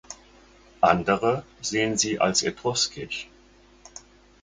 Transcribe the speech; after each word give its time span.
Andere 0.81 1.43
sehen 1.61 1.95
sie 1.95 2.19
als 2.19 2.41
etruskisch. 2.41 3.29